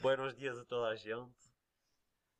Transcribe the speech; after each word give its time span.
Buenos 0.00 0.36
dias 0.36 0.56
a 0.56 0.64
toda 0.64 0.86
a 0.86 0.94
gente. 0.94 1.50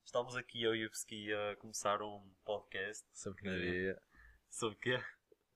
Estamos 0.05 0.37
aqui, 0.37 0.63
eu 0.63 0.77
e 0.77 0.87
o 0.87 0.91
Pski, 0.93 1.35
a 1.35 1.57
começar 1.57 2.01
um 2.01 2.33
podcast. 2.45 3.05
Sempre 3.13 3.51
na 3.51 3.59
dia. 3.59 4.03
Sobre 4.49 4.77
o 4.77 4.81
quê? 4.81 5.05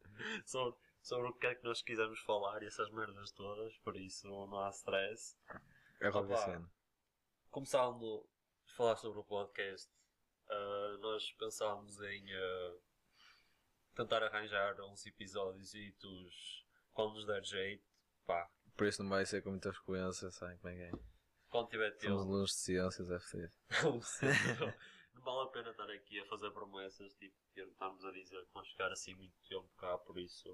sobre, 0.44 0.80
sobre 1.00 1.28
o 1.28 1.32
que 1.32 1.46
é 1.46 1.54
que 1.54 1.62
nós 1.62 1.80
quisermos 1.80 2.18
falar 2.22 2.60
e 2.60 2.66
essas 2.66 2.90
merdas 2.90 3.30
todas, 3.30 3.78
por 3.78 3.94
isso 3.94 4.26
não 4.26 4.58
há 4.58 4.70
stress. 4.70 5.36
É. 6.00 6.10
Começando 7.50 8.28
a 8.66 8.72
falar 8.72 8.96
sobre 8.96 9.20
o 9.20 9.24
podcast, 9.24 9.88
ah, 10.50 10.98
nós 11.00 11.30
pensámos 11.38 12.00
em 12.02 12.34
ah, 12.34 12.76
tentar 13.94 14.24
arranjar 14.24 14.74
uns 14.80 15.06
episódios 15.06 15.72
e 15.72 15.94
quando 16.92 17.14
nos 17.14 17.26
der 17.26 17.44
jeito, 17.44 17.84
pá, 18.26 18.50
Por 18.76 18.88
isso 18.88 19.00
não 19.04 19.10
vai 19.10 19.24
ser 19.24 19.40
com 19.40 19.50
muita 19.50 19.72
frequência, 19.72 20.32
sabem 20.32 20.58
como 20.58 20.74
é 20.74 20.76
que 20.76 20.96
é? 20.96 21.11
Quando 21.52 21.68
tiver 21.68 21.92
Somos 21.92 22.02
tempo. 22.02 22.18
alunos 22.18 22.50
de 22.50 22.56
ciências, 22.56 23.08
ser. 23.28 23.52
Não 25.14 25.22
vale 25.22 25.48
a 25.48 25.52
pena 25.52 25.70
estar 25.70 25.88
aqui 25.90 26.18
a 26.18 26.26
fazer 26.26 26.50
promessas, 26.50 27.14
tipo, 27.14 27.36
e 27.54 27.60
estarmos 27.60 28.02
a 28.06 28.10
dizer 28.10 28.42
que 28.46 28.52
vamos 28.54 28.70
ficar 28.70 28.90
assim 28.90 29.14
muito 29.14 29.34
tempo 29.46 29.68
cá, 29.76 29.98
por 29.98 30.18
isso. 30.18 30.48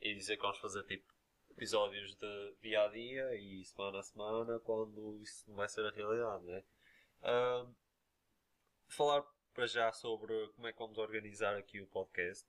E 0.00 0.12
dizer 0.12 0.36
que 0.36 0.42
vamos 0.42 0.58
fazer 0.58 0.82
tipo 0.82 1.14
episódios 1.50 2.14
de 2.16 2.56
dia 2.60 2.82
a 2.82 2.88
dia 2.88 3.34
e 3.36 3.64
semana 3.64 4.00
a 4.00 4.02
semana, 4.02 4.58
quando 4.60 5.16
isso 5.18 5.48
não 5.48 5.56
vai 5.56 5.68
ser 5.68 5.86
a 5.86 5.90
realidade, 5.90 6.44
né? 6.44 6.64
Ahm, 7.22 7.72
falar 8.88 9.22
para 9.54 9.66
já 9.66 9.92
sobre 9.92 10.48
como 10.54 10.66
é 10.66 10.72
que 10.72 10.78
vamos 10.78 10.98
organizar 10.98 11.56
aqui 11.56 11.80
o 11.80 11.86
podcast. 11.86 12.48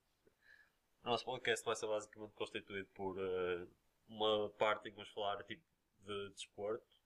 O 1.03 1.09
nosso 1.09 1.25
podcast 1.25 1.63
vai 1.63 1.75
ser 1.75 1.87
basicamente 1.87 2.33
constituído 2.33 2.87
por 2.93 3.17
eh, 3.19 3.67
uma 4.07 4.49
parte 4.51 4.87
em 4.87 4.91
que 4.91 4.97
vamos 4.97 5.11
falar 5.13 5.43
tipo 5.43 5.63
de 5.99 6.29
desporto, 6.31 7.00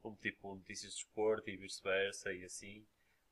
como 0.00 0.16
tipo 0.16 0.54
notícias 0.54 0.92
de 0.92 0.98
desporto 0.98 1.50
e 1.50 1.56
vice-versa 1.56 2.32
e 2.32 2.44
assim. 2.44 2.86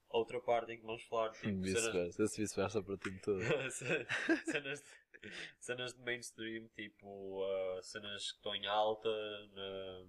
Outra 0.09 0.41
parte 0.41 0.73
em 0.73 0.79
que 0.79 0.87
vamos 0.87 1.03
falar 1.05 1.31
tipo 1.31 1.45
cenas, 1.47 1.63
Vice-versa. 1.85 2.23
Esse 2.23 2.41
vice-versa 2.41 2.83
para 2.83 2.95
o 2.95 2.99
time 2.99 3.19
todo. 3.21 3.41
cenas, 4.45 4.81
de, 4.81 5.33
cenas 5.59 5.95
de 5.95 6.01
mainstream, 6.01 6.69
tipo 6.69 7.43
uh, 7.45 7.83
cenas 7.83 8.31
que 8.31 8.37
estão 8.39 8.55
em 8.55 8.67
alta 8.67 9.09
na, 9.53 10.07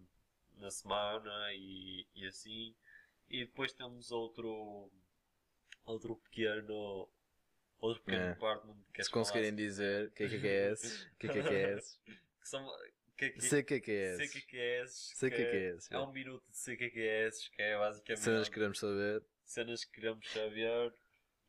na 0.57 0.71
semana 0.71 1.53
e, 1.53 2.05
e 2.15 2.25
assim. 2.27 2.75
E 3.29 3.39
depois 3.45 3.73
temos 3.73 4.11
outro 4.11 4.89
outro 5.85 6.15
pequeno 6.17 7.09
outro 7.79 8.03
pequeno 8.03 8.23
É. 8.23 8.33
department 8.33 8.77
que 8.93 9.03
Se 9.03 9.09
conseguirem 9.09 9.55
dizer 9.55 10.07
o 10.07 10.11
que 10.11 10.23
é 10.23 10.29
que 10.29 10.47
é 10.47 10.71
esse, 10.71 11.05
o 11.07 11.15
que 11.17 11.27
é 11.27 11.29
que 11.29 11.39
é 11.39 11.73
esse, 11.77 11.97
que 12.41 12.47
são 12.47 12.65
sei 13.39 13.61
o 13.61 13.65
que 13.65 13.73
é 13.73 13.77
é 13.77 13.81
é 13.81 14.17
é 14.51 15.75
é 15.75 15.75
é. 15.91 15.99
um 15.99 16.11
minuto 16.11 16.43
de 16.49 16.57
sei 16.57 16.77
que 16.77 16.89
que 16.89 16.99
é 16.99 17.29
é 17.57 17.77
basicamente 17.77 18.23
Cenas 18.23 18.47
que 18.47 18.53
queremos 18.53 18.79
saber. 18.79 19.23
cenas 19.43 19.85
que 19.85 19.91
queremos 19.91 20.29
saber 20.31 20.93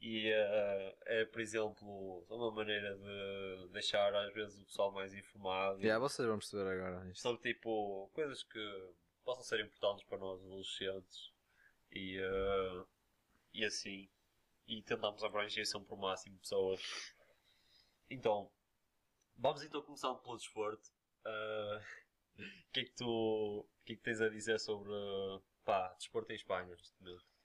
e 0.01 0.29
eh, 0.29 0.97
é, 1.07 1.25
por 1.25 1.41
exemplo, 1.41 2.25
uma 2.29 2.53
maneira 2.53 2.97
de 2.97 3.69
deixar 3.73 4.15
às 4.15 4.33
vezes 4.33 4.61
o 4.61 4.65
pessoal 4.65 4.93
mais 4.93 5.13
informado 5.13 5.83
Já, 5.83 5.99
vocês 5.99 6.27
vão 6.27 6.39
perceber 6.39 6.71
agora 6.71 7.09
isto. 7.11 7.21
sobre 7.21 7.53
tipo 7.53 8.09
coisas 8.15 8.43
que 8.45 8.91
possam 9.25 9.43
ser 9.43 9.61
importantes 9.61 10.05
para 10.05 10.19
nós 10.19 10.41
adolescentes 10.41 11.33
e, 11.91 12.17
eh, 12.19 12.85
e 13.53 13.65
assim 13.65 14.09
e 14.69 14.83
tentamos 14.83 15.25
abranger 15.25 15.67
sempre 15.67 15.95
o 15.95 15.97
máximo 15.97 16.35
de 16.35 16.43
pessoas. 16.43 16.81
Então, 18.11 18.51
vamos 19.37 19.63
então 19.63 19.83
começar 19.83 20.15
pelo 20.17 20.37
desporto. 20.37 20.91
O 21.25 21.81
que 22.73 22.81
é 22.81 22.85
que 22.85 22.93
tu 22.93 23.69
que 23.85 23.95
é 23.95 23.97
que 23.97 24.03
tens 24.03 24.21
a 24.21 24.29
dizer 24.29 24.61
sobre 24.61 24.93
pá, 25.65 25.95
desporto 25.99 26.31
em 26.33 26.37
Espanha? 26.37 26.77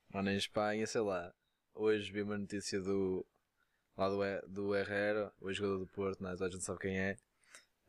Mano, 0.09 0.29
em 0.29 0.37
Espanha, 0.37 0.85
sei 0.85 1.01
lá. 1.01 1.33
Hoje 1.73 2.11
vi 2.11 2.21
uma 2.21 2.37
notícia 2.37 2.81
do. 2.81 3.25
lá 3.97 4.09
do, 4.09 4.47
do 4.47 4.75
Herrera, 4.75 5.33
o 5.39 5.51
jogador 5.53 5.79
do 5.79 5.87
Porto, 5.87 6.21
não 6.21 6.29
é? 6.29 6.33
Toda 6.33 6.47
a 6.47 6.51
gente 6.51 6.63
sabe 6.63 6.79
quem 6.79 6.99
é. 6.99 7.17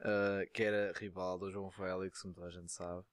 ah, 0.00 0.46
que 0.52 0.62
era 0.62 0.92
rival 0.92 1.38
do 1.38 1.50
João 1.50 1.70
Félix, 1.70 2.22
como 2.22 2.34
toda 2.34 2.46
a 2.46 2.50
gente 2.50 2.72
sabe. 2.72 3.04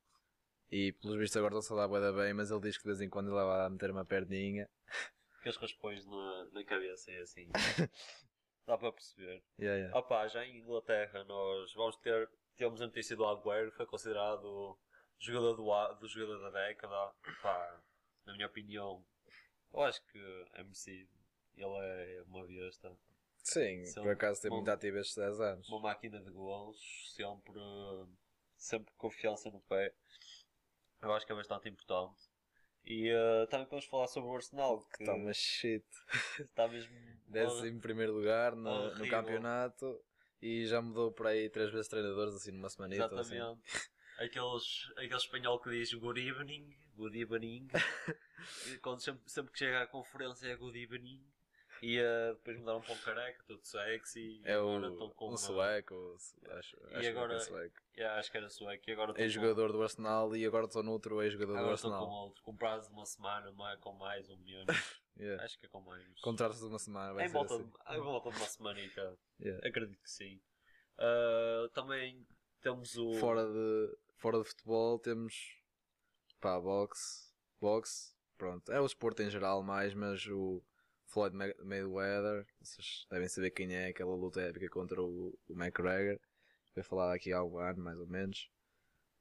E 0.72 0.94
pelos 0.94 1.18
vistos 1.18 1.38
agora 1.38 1.54
estão-se 1.54 1.74
a 1.74 1.76
dar 1.76 1.88
bué 1.88 2.00
da 2.00 2.14
bem, 2.14 2.34
mas 2.34 2.50
ele 2.50 2.62
diz 2.62 2.78
que 2.78 2.84
de 2.84 2.90
vez 2.90 3.02
em 3.02 3.10
quando 3.10 3.28
ele 3.28 3.36
vai 3.36 3.70
meter 3.70 3.92
uma 3.92 4.06
perninha. 4.06 4.70
aqueles 5.40 5.58
raspões 5.58 6.06
na, 6.06 6.46
na 6.54 6.64
cabeça 6.64 7.12
e 7.12 7.18
assim. 7.18 7.50
Dá 8.66 8.78
para 8.78 8.92
perceber. 8.92 9.44
Yeah, 9.60 9.78
yeah. 9.78 9.98
Opa, 9.98 10.28
já 10.28 10.46
em 10.46 10.60
Inglaterra 10.60 11.24
nós 11.26 11.74
vamos 11.74 11.98
ter. 11.98 12.30
Temos 12.56 12.82
a 12.82 12.86
notícia 12.86 13.16
do 13.16 13.26
Agüero, 13.26 13.72
foi 13.72 13.86
considerado 13.86 14.78
jogador 15.20 15.56
do, 15.56 15.96
do 16.00 16.08
jogador 16.08 16.40
da 16.52 16.68
década. 16.68 17.14
Pá, 17.42 17.82
na 18.26 18.34
minha 18.34 18.48
opinião, 18.48 19.04
eu 19.74 19.82
acho 19.82 20.02
que 20.08 20.20
é 20.54 20.64
merecido. 20.64 21.10
Ele 21.56 21.66
é 22.20 22.24
uma 22.28 22.46
besta. 22.46 22.96
Sim, 23.44 23.84
São 23.86 24.04
por 24.04 24.12
acaso 24.14 24.48
bom- 24.48 24.58
muito 24.58 24.70
ativo 24.70 24.98
estes 25.00 25.16
10 25.18 25.40
anos. 25.42 25.68
Uma 25.70 25.80
máquina 25.80 26.22
de 26.22 26.30
golos, 26.30 26.80
sempre, 27.16 27.60
sempre 28.56 28.94
confiança 28.96 29.50
no 29.50 29.60
pé. 29.62 29.94
Eu 31.02 31.12
acho 31.14 31.26
que 31.26 31.32
é 31.32 31.36
bastante 31.36 31.68
importante. 31.68 32.22
E 32.86 33.10
eh, 33.10 33.46
também 33.48 33.66
podemos 33.66 33.86
falar 33.86 34.08
sobre 34.08 34.30
o 34.30 34.36
Arsenal, 34.36 34.86
que 34.96 35.04
Está 35.04 35.14
uma 35.14 35.34
shit. 35.34 35.86
está 36.40 36.68
mesmo. 36.70 36.96
Em 37.66 37.80
primeiro 37.80 38.14
lugar 38.14 38.56
no, 38.56 38.96
no 38.96 39.08
campeonato 39.08 40.00
e 40.42 40.66
já 40.66 40.82
mudou 40.82 41.12
por 41.12 41.28
aí 41.28 41.50
três 41.50 41.72
vezes 41.72 41.88
treinadores 41.88 42.34
assim 42.34 42.52
numa 42.52 42.70
semanita. 42.70 43.06
Assim. 43.06 43.36
Exatamente. 43.36 43.92
Aqueles, 44.18 44.92
aquele 44.98 45.16
espanhol 45.16 45.60
que 45.60 45.70
diz 45.70 45.94
good 45.94 46.20
evening, 46.20 46.76
good 46.96 47.18
evening. 47.18 47.68
Quando 48.82 49.02
sempre, 49.02 49.22
sempre 49.30 49.52
que 49.52 49.60
chega 49.60 49.84
à 49.84 49.88
conferência 49.88 50.48
é 50.48 50.56
good 50.56 50.78
evening. 50.78 51.24
E 51.82 51.98
eh, 51.98 52.34
depois 52.34 52.58
mudaram 52.60 52.80
para 52.82 52.94
um 52.94 52.98
careca, 53.00 53.44
tudo 53.48 53.66
sexy. 53.66 54.40
É 54.46 54.58
o, 54.60 55.10
com 55.16 55.34
um 55.34 55.38
sueco, 55.38 56.16
acho, 56.52 56.78
E 56.92 56.96
acho 56.96 57.10
agora- 57.10 57.30
que 57.30 57.36
é 57.36 57.40
sueco. 57.46 57.82
Yeah, 57.98 58.20
acho 58.20 58.32
que 58.32 58.38
era 58.38 58.50
sueco. 58.50 58.84
E 58.88 58.92
agora 58.94 59.12
É 59.14 59.24
com- 59.24 59.28
jogador 59.30 59.72
do 59.72 59.82
Arsenal 59.82 60.36
e 60.36 60.46
agora 60.46 60.66
estou 60.66 60.84
noutro 60.84 61.22
ex-jogador 61.24 61.54
do 61.54 61.60
Agora 61.60 61.74
estão 61.76 61.90
com 61.90 61.96
Arsenal. 61.98 62.24
outro, 62.26 62.44
com 62.44 62.56
prazo 62.56 62.88
de 62.90 62.94
uma 62.94 63.06
semana, 63.06 63.50
é 63.74 63.78
com 63.78 63.94
mais 63.94 64.30
um 64.30 64.38
menos. 64.38 64.68
Yeah. 65.18 65.44
Acho 65.44 65.60
que 65.60 65.66
é 65.66 65.70
com 65.70 65.82
mais. 65.82 66.04
Contratos 66.22 66.60
de 66.60 66.66
uma 66.66 66.80
semana, 66.80 67.14
vai 67.14 67.26
em, 67.26 67.28
ser 67.28 67.34
volta, 67.34 67.54
assim. 67.56 67.64
de- 67.66 67.96
em 67.98 68.00
volta 68.00 68.30
de 68.32 68.38
uma 68.38 68.46
semanita. 68.48 69.20
Yeah. 69.42 69.68
Acredito 69.68 70.02
que 70.02 70.10
sim. 70.10 70.42
Ah, 70.98 71.68
também 71.74 72.26
temos 72.62 72.96
o. 72.98 73.14
Fora, 73.16 73.46
de, 73.46 73.98
fora 74.16 74.38
de 74.40 74.46
futebol 74.46 74.98
temos 75.00 75.58
pá, 76.40 76.60
boxe, 76.60 77.30
boxe, 77.60 78.16
pronto, 78.38 78.72
é 78.72 78.80
o 78.80 78.86
esporte 78.86 79.22
em 79.22 79.30
geral 79.30 79.62
mais, 79.62 79.94
mas 79.94 80.26
o 80.28 80.64
Floyd 81.12 81.36
May- 81.36 81.54
Mayweather, 81.64 82.46
vocês 82.60 83.06
devem 83.10 83.28
saber 83.28 83.52
quem 83.52 83.74
é, 83.76 83.88
aquela 83.90 84.16
luta 84.16 84.42
épica 84.42 84.70
contra 84.70 85.02
o, 85.02 85.38
o 85.48 85.54
McGregor, 85.54 86.20
foi 86.74 86.84
falado 86.84 87.14
aqui 87.14 87.34
há 87.34 87.38
algum 87.40 87.58
ano, 87.60 87.84
mais 87.84 88.00
ou 88.00 88.08
menos. 88.08 88.50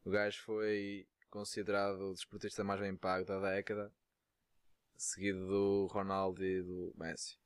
O 0.04 0.10
gajo 0.10 0.40
foi 0.44 1.06
considerado 1.28 2.00
o 2.10 2.14
desportista 2.14 2.62
mais 2.64 2.80
bem 2.80 2.96
pago 2.96 3.26
da 3.26 3.40
década, 3.40 3.92
seguido 4.96 5.46
do 5.46 5.86
Ronaldo 5.90 6.44
e 6.44 6.62
do 6.62 6.92
Messi. 6.96 7.38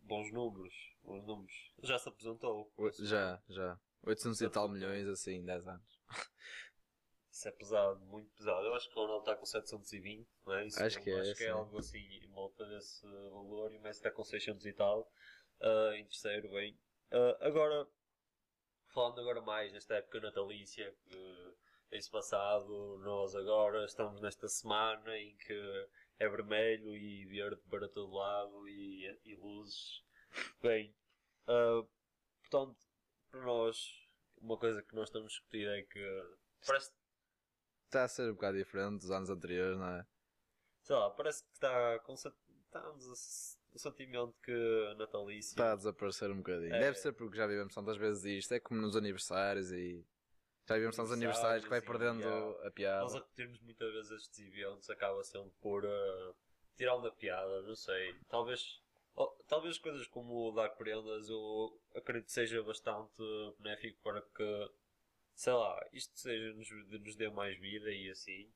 Bons 0.00 0.32
números. 0.32 0.74
Bons 1.02 1.24
números. 1.26 1.72
Já 1.82 1.98
se 1.98 2.08
apresentou. 2.08 2.72
O- 2.76 2.90
Já, 3.04 3.40
já. 3.48 3.78
800 4.02 4.40
e 4.40 4.48
tal 4.50 4.68
milhões 4.68 5.06
assim, 5.06 5.34
em 5.36 5.44
10 5.44 5.66
anos. 5.68 6.00
Isso 7.32 7.48
é 7.48 7.52
pesado, 7.52 7.98
muito 8.04 8.30
pesado. 8.36 8.66
Eu 8.66 8.74
acho 8.74 8.88
que 8.90 8.98
o 8.98 9.00
Ronaldo 9.02 9.22
está 9.22 9.34
com 9.34 9.46
720, 9.46 10.28
não 10.46 10.54
é? 10.54 10.66
Isso 10.66 10.82
Acho 10.82 11.00
que 11.00 11.10
é, 11.10 11.18
Acho 11.18 11.34
que 11.34 11.44
é 11.44 11.46
sim. 11.46 11.52
algo 11.52 11.78
assim 11.78 11.98
em 11.98 12.28
volta 12.30 12.64
desse 12.66 13.06
valor 13.06 13.72
e 13.72 13.78
o 13.78 13.80
Messi 13.80 14.00
está 14.00 14.10
com 14.10 14.22
600 14.22 14.66
e 14.66 14.72
tal. 14.74 15.10
ah, 15.62 15.92
em 15.96 16.04
terceiro, 16.04 16.50
bem. 16.50 16.78
Ah, 17.10 17.38
agora, 17.40 17.88
falando 18.88 19.18
agora 19.20 19.40
mais 19.40 19.72
nesta 19.72 19.94
época 19.94 20.20
natalícia 20.20 20.94
que 21.04 21.54
tem-se 21.88 22.10
passado, 22.10 22.98
nós 22.98 23.34
agora 23.34 23.84
estamos 23.86 24.20
nesta 24.20 24.46
semana 24.48 25.16
em 25.16 25.34
que 25.38 25.88
é 26.18 26.28
vermelho 26.28 26.94
e 26.94 27.24
verde 27.26 27.62
para 27.70 27.88
todo 27.88 28.12
lado 28.14 28.68
e, 28.68 29.06
e 29.24 29.34
luzes. 29.36 30.04
Bem, 30.60 30.94
ah, 31.46 31.82
portanto, 32.42 32.76
para 33.30 33.40
nós, 33.40 33.78
uma 34.36 34.58
coisa 34.58 34.82
que 34.82 34.94
nós 34.94 35.08
estamos 35.08 35.32
a 35.32 35.34
discutir 35.34 35.66
é 35.66 35.82
que 35.82 36.36
parece 36.66 36.92
Está 37.92 38.04
a 38.04 38.08
ser 38.08 38.30
um 38.30 38.32
bocado 38.32 38.56
diferente 38.56 39.00
dos 39.00 39.10
anos 39.10 39.28
anteriores, 39.28 39.78
não 39.78 39.86
é? 39.86 40.06
sei 40.80 40.96
lá, 40.96 41.10
parece 41.10 41.44
que 41.44 41.50
está 41.52 41.98
com 41.98 42.14
estamos 42.14 43.58
o 43.74 43.78
sentimento 43.78 44.34
que 44.42 44.88
a 44.90 44.94
natalícia 44.94 45.52
Está 45.52 45.72
a 45.72 45.76
desaparecer 45.76 46.30
um 46.30 46.38
bocadinho. 46.38 46.74
É. 46.74 46.80
Deve 46.80 46.96
ser 46.96 47.12
porque 47.12 47.36
já 47.36 47.46
vivemos 47.46 47.74
tantas 47.74 47.98
vezes 47.98 48.24
isto. 48.24 48.54
É 48.54 48.60
como 48.60 48.80
nos 48.80 48.96
aniversários 48.96 49.70
e. 49.72 50.02
Já 50.66 50.76
vivemos 50.76 50.96
tantos 50.96 51.12
aniversários 51.12 51.64
que 51.64 51.70
vai 51.70 51.82
perdendo 51.82 52.26
a 52.64 52.70
piada. 52.70 53.02
nós 53.02 53.14
a 53.14 53.18
repetirmos 53.18 53.60
muitas 53.60 53.92
vezes 53.92 54.10
estes 54.12 54.38
eventos 54.38 54.88
acaba 54.88 55.22
sendo 55.22 55.50
por 55.60 55.84
uh, 55.84 56.34
tirar 56.74 56.96
uma 56.96 57.10
piada, 57.10 57.60
não 57.60 57.76
sei. 57.76 58.14
Talvez, 58.26 58.80
oh, 59.14 59.26
talvez 59.46 59.76
coisas 59.76 60.06
como 60.06 60.48
o 60.48 60.52
dar 60.52 60.70
prendas 60.70 61.28
eu 61.28 61.78
acredito 61.94 62.26
que 62.26 62.32
seja 62.32 62.62
bastante 62.62 63.22
benéfico 63.58 64.00
para 64.02 64.22
que, 64.22 64.70
sei 65.34 65.52
lá, 65.52 65.88
isto 65.92 66.18
seja, 66.18 66.54
nos, 66.54 66.68
nos 67.00 67.16
dê 67.16 67.28
mais 67.30 67.58
vida 67.58 67.90
e 67.92 68.10
assim. 68.10 68.50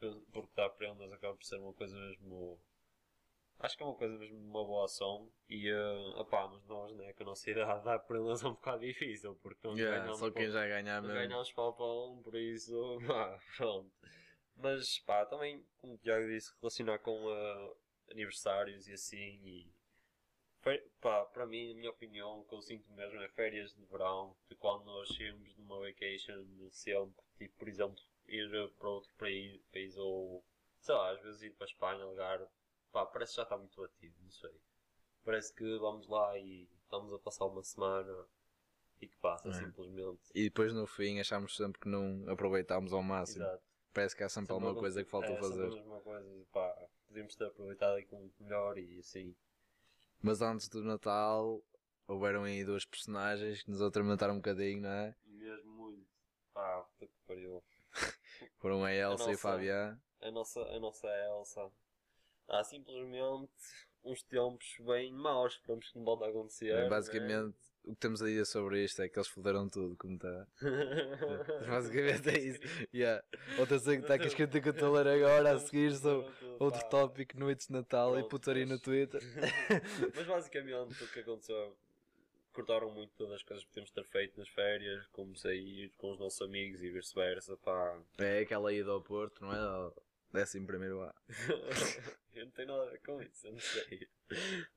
pe- 0.00 0.22
porque 0.32 0.52
dar 0.56 0.70
prendas 0.70 1.12
acaba 1.12 1.36
por 1.36 1.44
ser 1.44 1.56
uma 1.58 1.72
coisa 1.74 1.96
mesmo. 1.96 2.60
Acho 3.60 3.76
que 3.76 3.82
é 3.82 3.86
uma 3.86 3.94
coisa 3.94 4.16
mesmo 4.18 4.38
uma 4.38 4.64
boa 4.64 4.86
ação 4.86 5.30
e 5.48 5.70
uh, 5.72 6.20
opá, 6.20 6.48
mas 6.48 6.64
nós, 6.66 6.92
né, 6.96 7.12
com 7.12 7.22
a 7.24 7.26
nossa 7.26 7.50
idade, 7.50 7.84
dar 7.84 7.98
prendas 8.00 8.42
é 8.42 8.48
um 8.48 8.52
bocado 8.54 8.80
difícil 8.80 9.36
porque 9.42 9.66
não 9.66 9.76
Yeah, 9.76 9.84
ganhamos 9.84 10.28
só 10.28 10.30
quem 10.30 10.48
já 10.50 10.66
ganhar 10.66 11.02
mesmo. 11.02 11.36
ganhamos 11.38 11.52
para 11.52 11.64
um, 11.84 12.22
por 12.22 12.34
isso, 12.36 12.98
pá, 13.06 13.40
pronto. 13.56 13.90
Mas 14.56 14.98
pá, 15.00 15.26
também, 15.26 15.64
como 15.78 15.94
o 15.94 15.98
Tiago 15.98 16.26
disse, 16.28 16.52
relacionar 16.60 16.98
com 17.00 17.28
ah, 17.30 17.74
aniversários 18.12 18.88
e 18.88 18.92
assim 18.94 19.16
e 19.44 19.72
Pá, 21.00 21.24
para 21.24 21.46
mim, 21.46 21.72
na 21.72 21.78
minha 21.78 21.90
opinião, 21.90 22.40
o 22.40 22.44
que 22.44 22.54
eu 22.54 22.60
sinto 22.60 22.92
mesmo 22.92 23.20
é 23.22 23.28
férias 23.30 23.74
de 23.74 23.82
verão, 23.86 24.36
de 24.48 24.54
quando 24.56 24.84
nós 24.84 25.08
saímos 25.08 25.54
de 25.54 25.60
uma 25.62 25.80
vacation 25.80 26.44
sempre, 26.70 27.24
tipo, 27.38 27.56
por 27.58 27.68
exemplo, 27.68 27.96
ir 28.28 28.70
para 28.78 28.88
outro 28.88 29.10
país, 29.16 29.62
país 29.72 29.96
ou, 29.96 30.44
sei 30.80 30.94
lá, 30.94 31.12
às 31.12 31.22
vezes 31.22 31.42
ir 31.42 31.50
para 31.54 31.64
a 31.66 31.70
Espanha, 31.70 32.04
Algarve, 32.04 32.46
pá, 32.92 33.06
parece 33.06 33.32
que 33.32 33.36
já 33.38 33.42
está 33.44 33.56
muito 33.56 33.80
batido, 33.80 34.14
não 34.22 34.30
sei. 34.30 34.54
Parece 35.24 35.54
que 35.54 35.78
vamos 35.78 36.06
lá 36.08 36.38
e 36.38 36.68
estamos 36.84 37.12
a 37.14 37.18
passar 37.18 37.46
uma 37.46 37.62
semana 37.62 38.26
e 39.00 39.08
que 39.08 39.16
passa 39.16 39.48
É. 39.48 39.52
simplesmente. 39.54 40.20
E 40.34 40.44
depois 40.44 40.74
no 40.74 40.86
fim 40.86 41.20
achamos 41.20 41.56
sempre 41.56 41.80
que 41.80 41.88
não 41.88 42.28
aproveitámos 42.30 42.92
ao 42.92 43.02
máximo. 43.02 43.44
Exato. 43.44 43.64
Parece 43.94 44.14
que 44.14 44.22
há 44.22 44.28
sempre, 44.28 44.52
alguma 44.52 44.70
Sempre 44.70 44.80
coisa 44.80 45.04
que 45.04 45.10
faltou 45.10 45.30
é, 45.36 45.42
sempre 45.42 45.48
fazer. 45.48 45.66
a 45.66 45.70
mesma 45.76 46.00
coisa, 46.00 46.46
pá, 46.52 46.88
podíamos 47.08 47.34
ter 47.34 47.46
aproveitado 47.46 47.96
aquilo 47.96 48.30
melhor 48.38 48.78
e 48.78 48.98
assim. 48.98 49.34
Mas 50.22 50.42
antes 50.42 50.68
do 50.68 50.82
Natal 50.82 51.62
houveram 52.06 52.44
aí 52.44 52.64
duas 52.64 52.84
personagens 52.84 53.62
que 53.62 53.70
nos 53.70 53.80
atormentaram 53.80 54.34
um 54.34 54.38
bocadinho, 54.38 54.82
não 54.82 54.90
é? 54.90 55.14
Mesmo 55.26 55.70
muito. 55.72 56.06
Pá, 56.52 56.84
puta 56.98 57.06
que 57.06 57.12
pariu. 57.26 57.62
Foram 58.58 58.84
a 58.84 58.92
Elsa 58.92 59.24
e 59.24 59.26
o 59.26 59.28
nossa- 59.30 59.38
Fabián. 59.38 59.98
a 60.20 60.30
nossa, 60.30 60.60
a 60.60 60.80
nossa 60.80 61.06
Elsa. 61.08 61.70
Há 62.48 62.64
simplesmente 62.64 63.50
uns 64.04 64.22
tempos 64.22 64.74
bem 64.80 65.12
maus, 65.12 65.54
esperamos 65.54 65.88
que 65.88 65.96
não 65.98 66.04
volte 66.04 66.24
a 66.24 66.28
acontecer. 66.28 66.70
É, 66.70 66.88
Basicamente, 66.88 67.56
o 67.84 67.94
que 67.94 68.00
temos 68.00 68.20
a 68.20 68.26
dizer 68.26 68.44
sobre 68.44 68.82
isto 68.84 69.00
é 69.02 69.08
que 69.08 69.18
eles 69.18 69.28
foderam 69.28 69.68
tudo, 69.68 69.96
como 69.96 70.14
está. 70.16 70.46
Basicamente 71.68 72.28
é 72.28 72.38
isso. 72.38 72.60
Yeah. 72.92 73.22
Outra 73.58 73.78
coisa 73.78 73.96
que 73.96 74.02
está 74.02 74.14
aqui 74.14 74.26
escrito 74.28 74.60
que 74.60 74.68
eu 74.68 74.72
estou 74.72 74.96
a 74.96 75.00
ler 75.02 75.22
agora 75.24 75.52
a 75.52 75.58
seguir 75.58 75.94
sobre 75.94 76.26
outro 76.64 76.88
tópico, 76.88 77.38
noites 77.38 77.66
de 77.66 77.72
Natal 77.72 78.10
e 78.14 78.20
Pronto, 78.20 78.28
putaria 78.30 78.64
no 78.64 78.72
mas- 78.72 78.80
Twitter. 78.82 79.20
Mas 80.14 80.26
basicamente 80.26 81.02
o 81.04 81.08
que 81.08 81.20
aconteceu 81.20 81.76
cortaram 82.52 82.90
muito 82.90 83.12
todas 83.16 83.34
as 83.34 83.42
coisas 83.42 83.64
que 83.64 83.80
de 83.80 83.92
ter 83.92 84.04
feito 84.04 84.38
nas 84.38 84.48
férias, 84.48 85.06
como 85.08 85.36
sair 85.36 85.90
com 85.96 86.10
os 86.12 86.18
nossos 86.18 86.40
amigos 86.42 86.82
e 86.82 86.90
vice-versa, 86.90 87.56
pá. 87.58 88.00
É 88.18 88.40
aquela 88.40 88.72
ida 88.72 88.90
ao 88.90 89.00
Porto, 89.02 89.40
não 89.42 89.52
é? 89.52 89.58
Ao 89.58 89.94
Décimo 90.32 90.66
primeiro 90.66 91.00
A. 91.02 91.14
eu 92.34 92.44
não 92.44 92.52
tenho 92.52 92.68
nada 92.68 92.82
a 92.84 92.90
ver 92.90 93.00
com 93.00 93.20
isso, 93.22 93.46
eu 93.48 93.52
não 93.52 93.58
sei. 93.60 94.08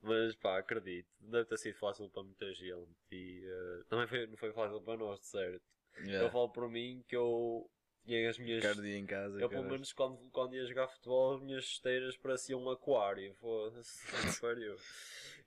Mas 0.02 0.34
pá, 0.36 0.58
acredito, 0.58 1.08
deve 1.20 1.44
ter 1.44 1.58
sido 1.58 1.76
fácil 1.78 2.08
para 2.10 2.22
muita 2.24 2.52
gente 2.54 2.88
e 3.12 3.44
eh, 3.44 3.82
também 3.88 4.06
foi, 4.08 4.26
não 4.26 4.36
foi 4.36 4.52
fácil 4.52 4.80
para 4.82 4.96
nós, 4.98 5.20
de 5.20 5.26
certo. 5.26 5.62
Eu 5.98 6.04
Yeah. 6.06 6.30
falo 6.32 6.48
por 6.48 6.68
mim 6.68 7.04
que 7.06 7.14
eu 7.14 7.70
tinha 8.04 8.30
as 8.30 8.38
minhas. 8.38 8.62
Dia 8.76 8.98
em 8.98 9.06
casa. 9.06 9.40
Eu 9.40 9.48
pelo 9.48 9.64
menos 9.64 9.92
quando, 9.92 10.18
quando 10.30 10.54
ia 10.54 10.66
jogar 10.66 10.88
futebol 10.88 11.34
as 11.34 11.42
minhas 11.42 11.64
esteiras 11.64 12.16
pareciam 12.16 12.62
um 12.62 12.70
aquário, 12.70 13.34
foda-se, 13.34 14.04
que. 14.40 14.76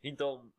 Então, 0.04 0.51